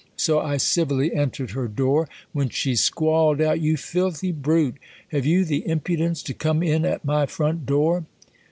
So 0.17 0.39
I 0.39 0.57
civilly 0.57 1.13
entered 1.13 1.51
her 1.51 1.67
door; 1.67 2.09
when 2.33 2.49
she 2.49 2.75
squalled 2.75 3.39
out," 3.39 3.59
You 3.61 3.77
filthy 3.77 4.31
brute! 4.31 4.77
Have 5.09 5.27
you 5.27 5.45
die 5.45 5.61
impudence 5.63 6.23
to 6.23 6.33
come 6.33 6.63
in 6.63 6.85
at 6.85 7.05
my 7.05 7.27
front 7.27 7.67
door 7.67 8.05